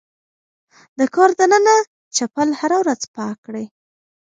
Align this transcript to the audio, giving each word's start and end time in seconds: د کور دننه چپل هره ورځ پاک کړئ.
د 0.99 1.01
کور 1.15 1.29
دننه 1.39 1.75
چپل 2.15 2.49
هره 2.59 2.77
ورځ 2.81 3.01
پاک 3.15 3.37
کړئ. 3.45 3.65